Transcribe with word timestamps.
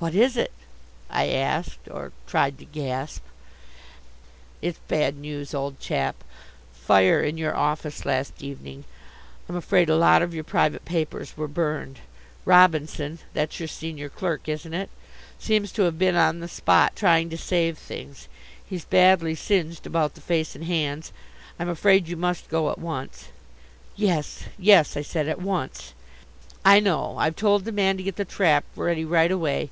"What 0.00 0.12
is 0.16 0.36
it?" 0.36 0.50
I 1.08 1.28
asked, 1.28 1.88
or 1.88 2.10
tried 2.26 2.58
to 2.58 2.64
gasp. 2.64 3.22
"It's 4.60 4.80
bad 4.88 5.16
news, 5.16 5.54
old 5.54 5.78
chap; 5.78 6.24
fire 6.72 7.22
in 7.22 7.38
your 7.38 7.54
office 7.54 8.04
last 8.04 8.42
evening. 8.42 8.82
I'm 9.48 9.54
afraid 9.54 9.88
a 9.88 9.94
lot 9.94 10.20
of 10.20 10.34
your 10.34 10.42
private 10.42 10.84
papers 10.84 11.36
were 11.36 11.46
burned. 11.46 12.00
Robinson 12.44 13.20
that's 13.34 13.60
your 13.60 13.68
senior 13.68 14.08
clerk, 14.08 14.48
isn't 14.48 14.74
it? 14.74 14.90
seems 15.38 15.70
to 15.70 15.82
have 15.82 15.96
been 15.96 16.16
on 16.16 16.40
the 16.40 16.48
spot 16.48 16.96
trying 16.96 17.30
to 17.30 17.38
save 17.38 17.78
things. 17.78 18.26
He's 18.68 18.84
badly 18.84 19.36
singed 19.36 19.86
about 19.86 20.14
the 20.14 20.20
face 20.20 20.56
and 20.56 20.64
hands. 20.64 21.12
I'm 21.56 21.68
afraid 21.68 22.08
you 22.08 22.16
must 22.16 22.48
go 22.48 22.68
at 22.72 22.80
once." 22.80 23.28
"Yes, 23.94 24.46
yes," 24.58 24.96
I 24.96 25.02
said, 25.02 25.28
"at 25.28 25.40
once." 25.40 25.94
"I 26.66 26.80
know. 26.80 27.16
I've 27.18 27.36
told 27.36 27.64
the 27.64 27.70
man 27.72 27.96
to 27.98 28.02
get 28.02 28.16
the 28.16 28.24
trap 28.24 28.64
ready 28.74 29.04
right 29.04 29.30
away. 29.30 29.70